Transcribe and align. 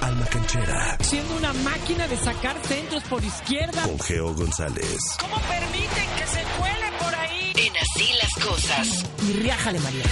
Alma 0.00 0.24
Canchera. 0.26 0.96
Siendo 1.00 1.36
una 1.36 1.52
máquina 1.52 2.06
de 2.06 2.16
sacar 2.16 2.56
centros 2.62 3.02
por 3.04 3.22
izquierda. 3.24 3.82
Con 3.82 3.98
Geo 4.00 4.34
González. 4.34 4.98
¿Cómo 5.20 5.36
permiten 5.42 6.08
que 6.16 6.26
se 6.26 6.42
cuele 6.58 6.86
por 6.98 7.14
ahí? 7.14 7.52
En 7.56 7.72
así 7.76 8.12
las 8.20 8.44
cosas. 8.44 9.04
Y 9.28 9.32
riájale, 9.34 9.78
María. 9.80 10.04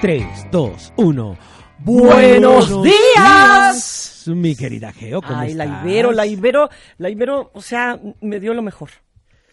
Tres, 0.00 0.26
dos, 0.50 0.92
uno. 0.96 1.36
¡Buenos 1.78 2.82
días! 2.82 4.22
Mi 4.26 4.54
querida 4.56 4.92
Geo, 4.92 5.20
¿cómo 5.20 5.40
Ay, 5.40 5.54
la? 5.54 5.66
Ibero, 5.66 6.12
la 6.12 6.24
Ibero, 6.26 6.70
la 6.98 7.10
Ibero, 7.10 7.50
o 7.52 7.60
sea, 7.60 7.98
me 8.20 8.40
dio 8.40 8.54
lo 8.54 8.62
mejor. 8.62 8.90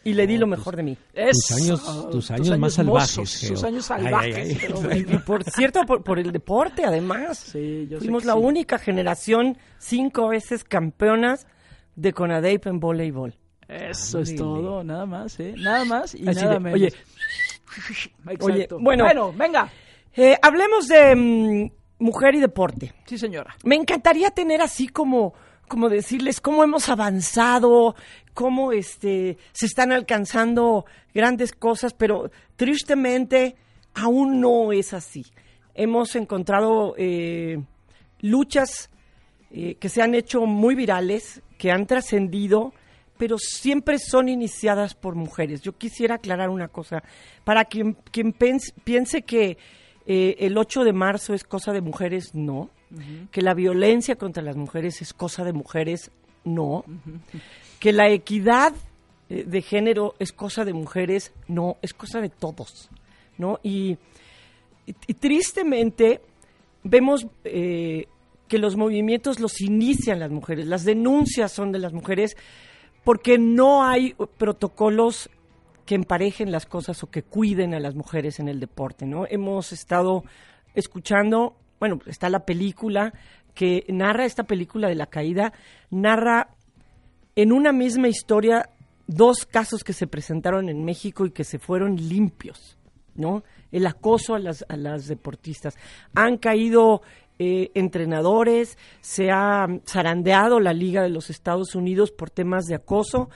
Y 0.04 0.13
le 0.13 0.25
di 0.25 0.38
lo 0.38 0.47
mejor 0.47 0.75
de 0.75 0.83
mí. 0.83 0.97
Tus 1.13 1.52
años, 1.52 2.09
tus 2.09 2.31
años 2.31 2.57
más 2.57 2.73
salvajes, 2.73 3.18
mozos. 3.20 3.47
Tus 3.47 3.63
años 3.63 3.86
salvajes. 3.86 4.36
ay, 4.36 4.41
ay. 4.51 4.57
pero 4.59 4.95
Y, 5.15 5.18
por 5.20 5.43
cierto, 5.43 5.81
por, 5.86 6.04
por 6.04 6.18
el 6.18 6.31
deporte, 6.31 6.83
además. 6.86 7.37
Sí, 7.37 7.87
yo 7.89 7.97
sé 8.00 8.05
Fuimos 8.05 8.25
la 8.25 8.33
sí. 8.33 8.39
única 8.39 8.79
generación 8.79 9.57
cinco 9.77 10.29
veces 10.29 10.64
campeonas 10.64 11.46
de 11.96 12.14
Conadeip 12.14 12.65
en 12.68 12.79
voleibol. 12.79 13.36
Eso 13.68 14.19
es 14.19 14.36
todo, 14.36 14.83
nada 14.83 15.05
más, 15.05 15.39
¿eh? 15.39 15.54
Nada 15.55 15.86
más 15.86 16.15
y 16.15 16.27
Así 16.27 16.41
nada 16.41 16.54
de, 16.55 16.60
menos. 16.60 16.75
oye, 16.79 16.93
oye, 18.41 18.68
bueno. 18.79 19.04
bueno, 19.05 19.33
venga. 19.33 19.71
eh, 20.15 20.36
hablemos 20.41 20.88
de 20.88 21.15
mm, 21.15 21.71
mujer 22.04 22.36
y 22.36 22.39
deporte. 22.39 22.93
Sí, 23.05 23.18
señora. 23.18 23.55
Me 23.63 23.75
encantaría 23.75 24.32
tener 24.32 24.61
así 24.61 24.88
como, 24.89 25.33
como 25.68 25.88
decirles 25.89 26.41
cómo 26.41 26.63
hemos 26.65 26.89
avanzado, 26.89 27.96
cómo 28.33 28.71
este, 28.71 29.37
se 29.51 29.65
están 29.65 29.91
alcanzando 29.91 30.85
grandes 31.13 31.51
cosas, 31.53 31.93
pero 31.93 32.31
tristemente 32.55 33.55
aún 33.94 34.39
no 34.39 34.71
es 34.71 34.94
así. 34.94 35.25
Hemos 35.73 36.16
encontrado 36.16 36.95
eh, 36.97 37.61
luchas 38.19 38.89
eh, 39.51 39.75
que 39.75 39.89
se 39.89 40.01
han 40.01 40.15
hecho 40.15 40.45
muy 40.45 40.75
virales, 40.75 41.41
que 41.57 41.71
han 41.71 41.85
trascendido, 41.85 42.73
pero 43.17 43.38
siempre 43.38 43.99
son 43.99 44.29
iniciadas 44.29 44.95
por 44.95 45.16
mujeres. 45.16 45.61
Yo 45.61 45.77
quisiera 45.77 46.16
aclarar 46.16 46.49
una 46.49 46.69
cosa, 46.69 47.03
para 47.43 47.66
quien, 47.66 47.93
quien 48.11 48.33
piense 48.33 49.21
que 49.21 49.57
eh, 50.07 50.35
el 50.39 50.57
8 50.57 50.83
de 50.83 50.93
marzo 50.93 51.33
es 51.33 51.43
cosa 51.43 51.71
de 51.71 51.81
mujeres, 51.81 52.33
no. 52.33 52.69
Que 53.31 53.41
la 53.41 53.53
violencia 53.53 54.17
contra 54.17 54.43
las 54.43 54.57
mujeres 54.57 55.01
es 55.01 55.13
cosa 55.13 55.45
de 55.45 55.53
mujeres, 55.53 56.11
no. 56.43 56.83
Que 57.81 57.91
la 57.91 58.09
equidad 58.09 58.73
eh, 59.29 59.43
de 59.45 59.61
género 59.61 60.15
es 60.19 60.31
cosa 60.31 60.63
de 60.63 60.73
mujeres, 60.73 61.33
no, 61.49 61.77
es 61.81 61.93
cosa 61.93 62.21
de 62.21 62.29
todos, 62.29 62.89
¿no? 63.38 63.59
Y, 63.63 63.97
tristemente 65.19 66.21
vemos 66.83 67.27
eh, 67.45 68.07
que 68.47 68.57
los 68.57 68.75
movimientos 68.75 69.39
los 69.39 69.61
inician 69.61 70.19
las 70.19 70.31
mujeres, 70.31 70.67
las 70.67 70.83
denuncias 70.83 71.51
son 71.51 71.71
de 71.71 71.79
las 71.79 71.93
mujeres 71.93 72.35
porque 73.03 73.38
no 73.38 73.85
hay 73.85 74.16
protocolos 74.38 75.29
que 75.85 75.95
emparejen 75.95 76.51
las 76.51 76.66
cosas 76.66 77.01
o 77.03 77.09
que 77.09 77.23
cuiden 77.23 77.73
a 77.73 77.79
las 77.79 77.95
mujeres 77.95 78.39
en 78.39 78.47
el 78.47 78.59
deporte, 78.59 79.05
¿no? 79.05 79.25
Hemos 79.29 79.71
estado 79.71 80.23
escuchando, 80.75 81.55
bueno, 81.79 81.99
está 82.05 82.29
la 82.29 82.45
película 82.45 83.13
que 83.53 83.85
narra 83.88 84.25
esta 84.25 84.43
película 84.43 84.88
de 84.88 84.95
la 84.95 85.07
caída, 85.07 85.53
narra 85.89 86.49
en 87.42 87.52
una 87.52 87.72
misma 87.72 88.08
historia 88.08 88.70
dos 89.08 89.47
casos 89.47 89.84
que 89.84 89.94
se 89.94 90.06
presentaron 90.06 90.70
en 90.70 90.86
México 90.86 91.25
y 91.25 91.31
que 91.31 91.44
se 91.44 91.58
fueron 91.58 91.95
limpios, 91.95 92.78
¿no? 93.16 93.44
El 93.72 93.88
acoso 93.88 94.36
a 94.36 94.39
las, 94.39 94.64
a 94.70 94.78
las 94.78 95.08
deportistas. 95.08 95.75
Han 96.14 96.38
caído 96.38 97.02
eh, 97.39 97.72
entrenadores, 97.73 98.78
se 99.00 99.31
ha 99.31 99.66
zarandeado 99.88 100.59
la 100.59 100.72
Liga 100.72 101.02
de 101.02 101.09
los 101.09 101.31
Estados 101.31 101.73
Unidos 101.73 102.12
por 102.12 102.30
temas 102.30 102.66
de 102.66 102.75
acoso 102.75 103.31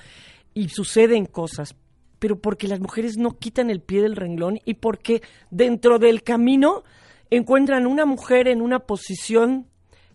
y 0.54 0.70
suceden 0.70 1.26
cosas, 1.26 1.76
pero 2.20 2.40
porque 2.40 2.68
las 2.68 2.80
mujeres 2.80 3.18
no 3.18 3.40
quitan 3.40 3.72
el 3.72 3.82
pie 3.82 4.04
del 4.04 4.16
renglón 4.16 4.60
y 4.66 4.76
porque 4.76 5.24
dentro 5.50 5.98
del 5.98 6.22
camino 6.22 6.84
encuentran 7.32 7.88
una 7.88 8.06
mujer 8.06 8.50
en 8.50 8.62
una 8.62 8.82
posición 8.82 9.66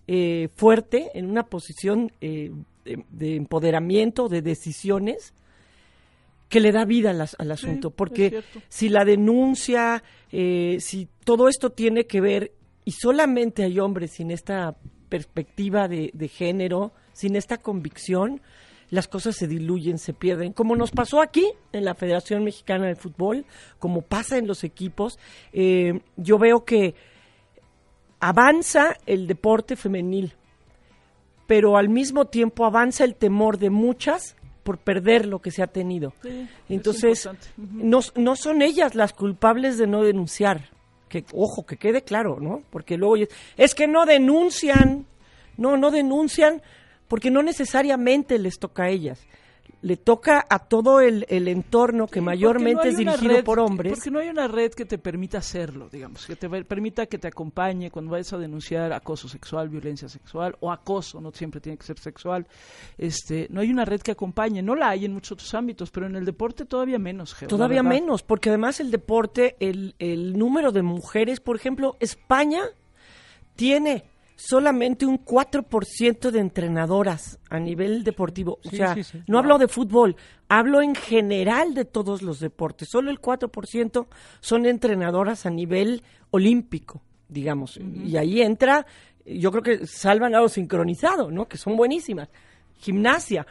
eh, 0.06 0.48
fuerte, 0.54 1.10
en 1.14 1.28
una 1.28 1.42
posición 1.46 2.12
eh, 2.20 2.52
de, 2.84 3.04
de 3.10 3.36
empoderamiento, 3.36 4.28
de 4.28 4.42
decisiones, 4.42 5.34
que 6.50 6.60
le 6.60 6.72
da 6.72 6.84
vida 6.84 7.10
al 7.10 7.50
asunto. 7.52 7.90
porque 7.90 8.42
si 8.68 8.88
la 8.88 9.04
denuncia, 9.04 10.02
eh, 10.32 10.78
si 10.80 11.08
todo 11.24 11.48
esto 11.48 11.70
tiene 11.70 12.04
que 12.04 12.20
ver, 12.20 12.52
y 12.84 12.90
solamente 12.90 13.62
hay 13.62 13.78
hombres 13.78 14.10
sin 14.10 14.32
esta 14.32 14.76
perspectiva 15.08 15.86
de, 15.86 16.10
de 16.12 16.28
género, 16.28 16.92
sin 17.12 17.36
esta 17.36 17.58
convicción, 17.58 18.42
las 18.90 19.06
cosas 19.06 19.36
se 19.36 19.46
diluyen, 19.46 19.98
se 19.98 20.12
pierden. 20.12 20.52
Como 20.52 20.74
nos 20.74 20.90
pasó 20.90 21.22
aquí 21.22 21.46
en 21.72 21.84
la 21.84 21.94
Federación 21.94 22.42
Mexicana 22.42 22.88
de 22.88 22.96
Fútbol, 22.96 23.46
como 23.78 24.02
pasa 24.02 24.36
en 24.36 24.48
los 24.48 24.64
equipos, 24.64 25.20
eh, 25.52 26.00
yo 26.16 26.38
veo 26.38 26.64
que 26.64 26.96
avanza 28.18 28.96
el 29.06 29.28
deporte 29.28 29.76
femenil, 29.76 30.34
pero 31.50 31.76
al 31.76 31.88
mismo 31.88 32.26
tiempo 32.26 32.64
avanza 32.64 33.02
el 33.02 33.16
temor 33.16 33.58
de 33.58 33.70
muchas 33.70 34.36
por 34.62 34.78
perder 34.78 35.26
lo 35.26 35.40
que 35.40 35.50
se 35.50 35.64
ha 35.64 35.66
tenido. 35.66 36.12
Sí, 36.22 36.48
Entonces, 36.68 37.28
no, 37.56 37.98
no 38.14 38.36
son 38.36 38.62
ellas 38.62 38.94
las 38.94 39.12
culpables 39.12 39.76
de 39.76 39.88
no 39.88 40.04
denunciar. 40.04 40.70
Que, 41.08 41.24
ojo, 41.32 41.66
que 41.66 41.76
quede 41.76 42.02
claro, 42.02 42.38
¿no? 42.40 42.62
Porque 42.70 42.96
luego 42.96 43.16
es 43.56 43.74
que 43.74 43.88
no 43.88 44.06
denuncian. 44.06 45.06
No, 45.56 45.76
no 45.76 45.90
denuncian 45.90 46.62
porque 47.08 47.32
no 47.32 47.42
necesariamente 47.42 48.38
les 48.38 48.60
toca 48.60 48.84
a 48.84 48.90
ellas. 48.90 49.20
Le 49.82 49.96
toca 49.96 50.44
a 50.48 50.58
todo 50.58 51.00
el, 51.00 51.26
el 51.28 51.48
entorno 51.48 52.06
que 52.06 52.20
mayormente 52.20 52.84
no 52.84 52.90
es 52.90 52.96
dirigido 52.96 53.36
red- 53.36 53.44
por 53.44 53.60
hombres. 53.60 53.92
Porque 53.94 54.10
no 54.10 54.18
hay 54.18 54.28
una 54.28 54.48
red 54.48 54.72
que 54.72 54.84
te 54.84 54.98
permita 54.98 55.38
hacerlo, 55.38 55.88
digamos, 55.90 56.26
que 56.26 56.36
te 56.36 56.48
permita 56.64 57.06
que 57.06 57.18
te 57.18 57.28
acompañe 57.28 57.90
cuando 57.90 58.12
vayas 58.12 58.32
a 58.32 58.38
denunciar 58.38 58.92
acoso 58.92 59.28
sexual, 59.28 59.68
violencia 59.68 60.08
sexual 60.08 60.56
o 60.60 60.70
acoso, 60.70 61.20
no 61.20 61.32
siempre 61.32 61.60
tiene 61.60 61.78
que 61.78 61.84
ser 61.84 61.98
sexual. 61.98 62.46
Este, 62.98 63.46
no 63.50 63.60
hay 63.60 63.70
una 63.70 63.84
red 63.84 64.00
que 64.00 64.10
acompañe, 64.12 64.62
no 64.62 64.74
la 64.74 64.90
hay 64.90 65.04
en 65.04 65.12
muchos 65.12 65.32
otros 65.32 65.54
ámbitos, 65.54 65.90
pero 65.90 66.06
en 66.06 66.16
el 66.16 66.24
deporte 66.24 66.64
todavía 66.64 66.98
menos. 66.98 67.34
Geo, 67.34 67.48
Todavía 67.48 67.82
menos, 67.82 68.22
porque 68.22 68.48
además 68.50 68.80
el 68.80 68.90
deporte, 68.90 69.56
el, 69.60 69.94
el 69.98 70.38
número 70.38 70.72
de 70.72 70.82
mujeres, 70.82 71.40
por 71.40 71.56
ejemplo, 71.56 71.96
España 72.00 72.62
tiene 73.56 74.04
solamente 74.40 75.04
un 75.04 75.22
4% 75.22 76.30
de 76.30 76.40
entrenadoras 76.40 77.38
a 77.50 77.58
nivel 77.58 78.04
deportivo. 78.04 78.58
O 78.64 78.70
sea, 78.70 78.94
sí, 78.94 79.04
sí. 79.04 79.22
no 79.26 79.38
hablo 79.38 79.58
de 79.58 79.68
fútbol, 79.68 80.16
hablo 80.48 80.80
en 80.80 80.94
general 80.94 81.74
de 81.74 81.84
todos 81.84 82.22
los 82.22 82.40
deportes. 82.40 82.88
Solo 82.90 83.10
el 83.10 83.20
4% 83.20 84.06
son 84.40 84.66
entrenadoras 84.66 85.44
a 85.44 85.50
nivel 85.50 86.02
olímpico, 86.30 87.02
digamos. 87.28 87.78
Y 87.78 88.16
ahí 88.16 88.40
entra, 88.40 88.86
yo 89.26 89.50
creo 89.50 89.62
que 89.62 89.86
salvan 89.86 90.34
a 90.34 90.40
lo 90.40 90.48
sincronizado, 90.48 91.30
¿no? 91.30 91.46
Que 91.46 91.58
son 91.58 91.76
buenísimas. 91.76 92.30
Gimnasia. 92.78 93.46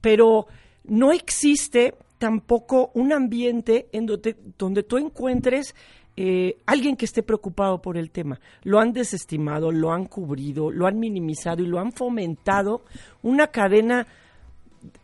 Pero 0.00 0.46
no 0.84 1.12
existe 1.12 1.94
tampoco 2.16 2.90
un 2.94 3.12
ambiente 3.12 3.88
en 3.92 4.06
donde, 4.06 4.36
donde 4.56 4.82
tú 4.84 4.96
encuentres 4.96 5.74
eh, 6.22 6.58
alguien 6.66 6.96
que 6.96 7.06
esté 7.06 7.22
preocupado 7.22 7.80
por 7.80 7.96
el 7.96 8.10
tema. 8.10 8.40
Lo 8.62 8.78
han 8.78 8.92
desestimado, 8.92 9.72
lo 9.72 9.90
han 9.90 10.04
cubrido, 10.04 10.70
lo 10.70 10.86
han 10.86 10.98
minimizado 10.98 11.62
y 11.62 11.66
lo 11.66 11.80
han 11.80 11.92
fomentado 11.92 12.82
una 13.22 13.46
cadena 13.46 14.06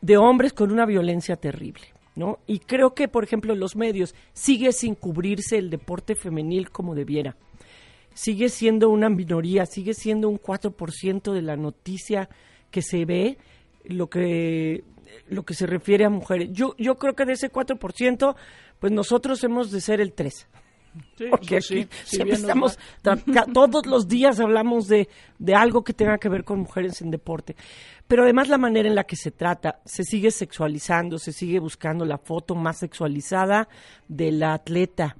de 0.02 0.18
hombres 0.18 0.52
con 0.52 0.70
una 0.70 0.84
violencia 0.84 1.36
terrible. 1.36 1.86
¿no? 2.16 2.40
Y 2.46 2.58
creo 2.58 2.92
que, 2.92 3.08
por 3.08 3.24
ejemplo, 3.24 3.54
los 3.54 3.76
medios 3.76 4.14
sigue 4.34 4.72
sin 4.72 4.94
cubrirse 4.94 5.56
el 5.56 5.70
deporte 5.70 6.16
femenil 6.16 6.68
como 6.68 6.94
debiera. 6.94 7.34
Sigue 8.12 8.50
siendo 8.50 8.90
una 8.90 9.08
minoría, 9.08 9.64
sigue 9.64 9.94
siendo 9.94 10.28
un 10.28 10.38
4% 10.38 11.32
de 11.32 11.40
la 11.40 11.56
noticia 11.56 12.28
que 12.70 12.82
se 12.82 13.06
ve 13.06 13.38
lo 13.86 14.10
que 14.10 14.84
lo 15.28 15.44
que 15.44 15.54
se 15.54 15.66
refiere 15.66 16.04
a 16.04 16.10
mujeres. 16.10 16.50
Yo 16.52 16.74
yo 16.76 16.96
creo 16.96 17.14
que 17.14 17.24
de 17.24 17.32
ese 17.32 17.50
4%, 17.50 18.36
pues 18.80 18.92
nosotros 18.92 19.42
hemos 19.44 19.70
de 19.70 19.80
ser 19.80 20.02
el 20.02 20.12
3. 20.12 20.46
Sí, 21.16 21.26
Porque 21.30 21.60
sí, 21.60 21.80
aquí 21.80 21.88
si 22.04 22.16
siempre 22.16 22.36
estamos, 22.36 22.78
todos 23.52 23.86
los 23.86 24.08
días 24.08 24.40
hablamos 24.40 24.86
de, 24.88 25.08
de 25.38 25.54
algo 25.54 25.82
que 25.82 25.92
tenga 25.92 26.18
que 26.18 26.28
ver 26.28 26.44
con 26.44 26.60
mujeres 26.60 27.00
en 27.02 27.10
deporte. 27.10 27.56
Pero 28.06 28.22
además 28.22 28.48
la 28.48 28.58
manera 28.58 28.88
en 28.88 28.94
la 28.94 29.04
que 29.04 29.16
se 29.16 29.30
trata, 29.30 29.80
se 29.84 30.04
sigue 30.04 30.30
sexualizando, 30.30 31.18
se 31.18 31.32
sigue 31.32 31.58
buscando 31.58 32.04
la 32.04 32.18
foto 32.18 32.54
más 32.54 32.78
sexualizada 32.78 33.68
de 34.08 34.30
la 34.30 34.54
atleta, 34.54 35.16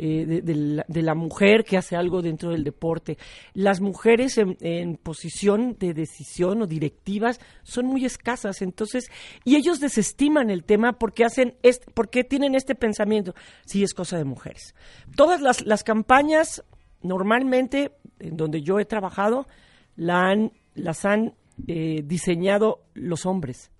eh, 0.00 0.40
de, 0.42 0.54
la, 0.54 0.84
de 0.86 1.02
la 1.02 1.14
mujer 1.16 1.64
que 1.64 1.76
hace 1.76 1.96
algo 1.96 2.22
dentro 2.22 2.50
del 2.50 2.62
deporte. 2.62 3.18
Las 3.52 3.80
mujeres 3.80 4.38
en, 4.38 4.56
en 4.60 4.96
posición 4.96 5.76
de 5.78 5.92
decisión 5.92 6.62
o 6.62 6.66
directivas 6.66 7.40
son 7.64 7.86
muy 7.86 8.04
escasas, 8.04 8.62
entonces, 8.62 9.10
y 9.44 9.56
ellos 9.56 9.80
desestiman 9.80 10.50
el 10.50 10.62
tema 10.62 10.92
porque 10.92 11.24
hacen, 11.24 11.56
este, 11.62 11.90
porque 11.92 12.22
tienen 12.22 12.54
este 12.54 12.76
pensamiento, 12.76 13.34
sí 13.66 13.82
es 13.82 13.92
cosa 13.92 14.16
de 14.16 14.24
mujeres. 14.24 14.74
Todas 15.16 15.40
las, 15.40 15.66
las 15.66 15.82
campañas 15.82 16.64
normalmente, 17.02 17.90
en 18.20 18.36
donde 18.36 18.62
yo 18.62 18.78
he 18.78 18.84
trabajado, 18.84 19.48
la 19.96 20.28
han, 20.28 20.52
las 20.74 21.04
han 21.04 21.34
eh, 21.66 22.02
diseñado 22.04 22.84
los 22.94 23.26
hombres. 23.26 23.72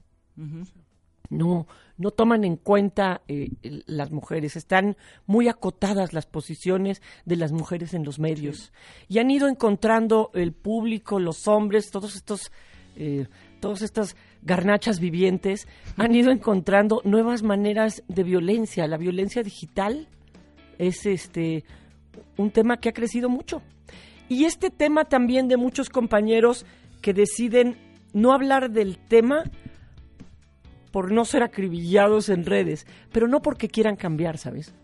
No, 1.30 1.66
no 1.98 2.10
toman 2.10 2.44
en 2.44 2.56
cuenta 2.56 3.22
eh, 3.28 3.50
las 3.86 4.10
mujeres. 4.10 4.56
Están 4.56 4.96
muy 5.26 5.48
acotadas 5.48 6.12
las 6.12 6.26
posiciones 6.26 7.02
de 7.24 7.36
las 7.36 7.52
mujeres 7.52 7.92
en 7.92 8.04
los 8.04 8.18
medios. 8.18 8.72
Y 9.08 9.18
han 9.18 9.30
ido 9.30 9.48
encontrando 9.48 10.30
el 10.34 10.52
público, 10.52 11.18
los 11.18 11.48
hombres, 11.48 11.90
todos 11.90 12.16
estos, 12.16 12.52
eh, 12.96 13.26
todas 13.60 13.82
estas 13.82 14.16
garnachas 14.42 15.00
vivientes, 15.00 15.66
han 15.96 16.14
ido 16.14 16.30
encontrando 16.30 17.02
nuevas 17.04 17.42
maneras 17.42 18.02
de 18.08 18.22
violencia. 18.22 18.86
La 18.86 18.96
violencia 18.96 19.42
digital 19.42 20.08
es 20.78 21.04
este 21.04 21.64
un 22.36 22.50
tema 22.50 22.78
que 22.78 22.88
ha 22.88 22.92
crecido 22.92 23.28
mucho. 23.28 23.62
Y 24.28 24.44
este 24.44 24.70
tema 24.70 25.06
también 25.06 25.48
de 25.48 25.56
muchos 25.56 25.88
compañeros 25.88 26.64
que 27.00 27.12
deciden 27.12 27.76
no 28.12 28.32
hablar 28.32 28.70
del 28.70 28.98
tema 28.98 29.44
por 30.90 31.12
no 31.12 31.24
ser 31.24 31.42
acribillados 31.42 32.28
en 32.28 32.44
redes, 32.44 32.86
pero 33.12 33.28
no 33.28 33.40
porque 33.40 33.68
quieran 33.68 33.96
cambiar, 33.96 34.38
¿sabes? 34.38 34.74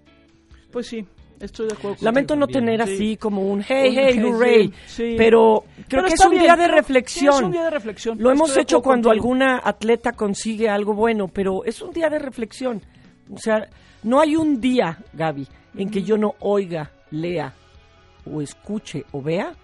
Pues 0.70 0.86
sí, 0.88 1.06
estoy 1.40 1.68
de 1.68 1.74
acuerdo. 1.74 1.98
Lamento 2.00 2.36
no 2.36 2.46
tener 2.46 2.84
sí. 2.86 2.92
así 2.94 3.16
como 3.16 3.42
un 3.48 3.62
hey, 3.66 3.90
Un 3.90 3.96
hey, 3.96 4.20
hooray, 4.22 4.68
sí, 4.68 4.74
sí. 4.86 5.14
pero 5.16 5.64
creo 5.88 6.02
Pero 6.02 6.08
que 6.08 6.14
es 6.14 6.24
un 6.24 6.30
bien, 6.30 6.42
día 6.42 6.56
de 6.56 6.68
reflexión. 6.68 7.34
es 7.34 7.42
un 7.42 7.52
día 7.52 7.64
de 7.64 7.70
reflexión. 7.70 8.18
Lo 8.20 8.30
hemos 8.30 8.56
hecho 8.56 8.82
cuando 8.82 9.08
contigo. 9.08 9.22
alguna 9.22 9.60
atleta 9.64 10.12
consigue 10.12 10.68
algo 10.68 10.94
bueno, 10.94 11.28
pero 11.28 11.64
es 11.64 11.80
un 11.80 11.92
día 11.92 12.08
de 12.10 12.18
reflexión. 12.18 12.82
O 13.30 13.38
sea, 13.38 13.66
no 14.02 14.20
hay 14.20 14.36
un 14.36 14.60
día, 14.60 14.98
Gaby, 15.12 15.46
en 15.76 15.90
que 15.90 16.02
yo 16.02 16.16
no 16.18 16.34
oiga, 16.40 16.90
lea 17.10 17.54
o 18.30 18.40
escuche 18.42 19.04
o 19.12 19.22
vea 19.22 19.54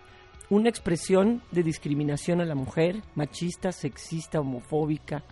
una 0.48 0.68
expresión 0.68 1.42
de 1.52 1.62
discriminación 1.62 2.40
a 2.40 2.44
la 2.44 2.54
mujer, 2.54 2.96
machista, 3.14 3.70
sexista, 3.72 4.40
homofóbica. 4.40 5.22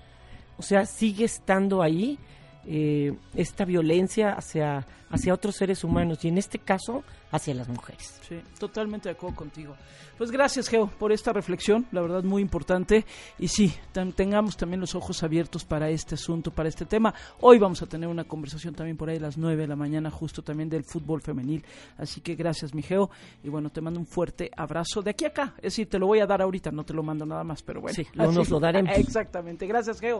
O 0.58 0.62
sea, 0.62 0.84
sigue 0.84 1.24
estando 1.24 1.82
ahí 1.82 2.18
eh, 2.66 3.16
esta 3.34 3.64
violencia 3.64 4.32
hacia, 4.32 4.86
hacia 5.08 5.32
otros 5.32 5.56
seres 5.56 5.84
humanos 5.84 6.22
y 6.24 6.28
en 6.28 6.36
este 6.36 6.58
caso 6.58 7.02
hacia 7.30 7.54
las 7.54 7.68
mujeres. 7.68 8.20
Sí, 8.28 8.40
totalmente 8.58 9.08
de 9.08 9.14
acuerdo 9.14 9.36
contigo. 9.36 9.74
Pues 10.18 10.30
gracias, 10.32 10.68
Geo, 10.68 10.88
por 10.98 11.12
esta 11.12 11.32
reflexión, 11.32 11.86
la 11.92 12.00
verdad 12.00 12.24
muy 12.24 12.42
importante. 12.42 13.06
Y 13.38 13.48
sí, 13.48 13.72
tengamos 14.16 14.56
también 14.56 14.80
los 14.80 14.94
ojos 14.96 15.22
abiertos 15.22 15.64
para 15.64 15.90
este 15.90 16.16
asunto, 16.16 16.50
para 16.50 16.68
este 16.68 16.84
tema. 16.86 17.14
Hoy 17.40 17.58
vamos 17.58 17.80
a 17.82 17.86
tener 17.86 18.08
una 18.08 18.24
conversación 18.24 18.74
también 18.74 18.96
por 18.96 19.08
ahí 19.08 19.18
a 19.18 19.20
las 19.20 19.38
9 19.38 19.62
de 19.62 19.68
la 19.68 19.76
mañana, 19.76 20.10
justo 20.10 20.42
también 20.42 20.68
del 20.68 20.82
fútbol 20.84 21.22
femenil. 21.22 21.64
Así 21.96 22.20
que 22.20 22.34
gracias, 22.34 22.74
mi 22.74 22.82
Geo. 22.82 23.10
Y 23.44 23.48
bueno, 23.48 23.70
te 23.70 23.80
mando 23.80 24.00
un 24.00 24.06
fuerte 24.06 24.50
abrazo 24.56 25.02
de 25.02 25.10
aquí 25.10 25.24
a 25.24 25.28
acá. 25.28 25.54
Es 25.58 25.74
decir, 25.74 25.88
te 25.88 25.98
lo 25.98 26.08
voy 26.08 26.18
a 26.18 26.26
dar 26.26 26.42
ahorita, 26.42 26.72
no 26.72 26.84
te 26.84 26.94
lo 26.94 27.04
mando 27.04 27.24
nada 27.24 27.44
más, 27.44 27.62
pero 27.62 27.80
bueno. 27.80 27.94
Sí, 27.94 28.04
luego 28.14 28.32
nos 28.32 28.50
lo 28.50 28.58
daremos. 28.58 28.92
Exactamente. 28.98 29.66
Gracias, 29.68 30.00
Geo. 30.00 30.16